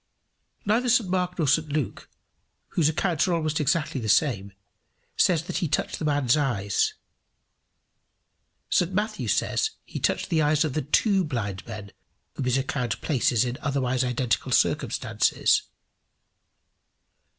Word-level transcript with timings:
Neither 0.65 0.89
St 0.89 1.11
Mark 1.11 1.37
nor 1.37 1.47
St 1.47 1.69
Luke, 1.71 2.09
whose 2.69 2.89
accounts 2.89 3.27
are 3.27 3.35
almost 3.35 3.59
exactly 3.59 4.01
the 4.01 4.09
same, 4.09 4.51
says 5.15 5.43
that 5.43 5.57
he 5.57 5.67
touched 5.67 5.99
the 5.99 6.05
man's 6.05 6.35
eyes. 6.35 6.95
St 8.71 8.93
Matthew 8.93 9.27
says 9.27 9.69
he 9.85 9.99
touched 9.99 10.29
the 10.31 10.41
eyes 10.41 10.65
of 10.65 10.73
the 10.73 10.81
two 10.81 11.23
blind 11.23 11.63
men 11.67 11.91
whom 12.33 12.45
his 12.45 12.57
account 12.57 12.99
places 13.01 13.45
in 13.45 13.59
otherwise 13.61 14.03
identical 14.03 14.51
circumstances. 14.51 15.61